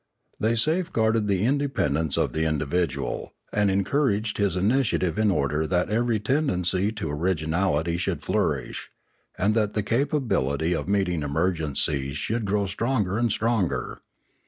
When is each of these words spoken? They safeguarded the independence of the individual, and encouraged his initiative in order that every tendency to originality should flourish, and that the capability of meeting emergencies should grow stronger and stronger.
They 0.39 0.55
safeguarded 0.55 1.27
the 1.27 1.45
independence 1.45 2.17
of 2.17 2.33
the 2.33 2.43
individual, 2.45 3.35
and 3.53 3.69
encouraged 3.69 4.39
his 4.39 4.55
initiative 4.55 5.19
in 5.19 5.29
order 5.29 5.67
that 5.67 5.91
every 5.91 6.19
tendency 6.19 6.91
to 6.93 7.11
originality 7.11 7.97
should 7.97 8.23
flourish, 8.23 8.89
and 9.37 9.53
that 9.53 9.75
the 9.75 9.83
capability 9.83 10.73
of 10.73 10.89
meeting 10.89 11.21
emergencies 11.21 12.17
should 12.17 12.45
grow 12.45 12.65
stronger 12.65 13.19
and 13.19 13.31
stronger. 13.31 14.01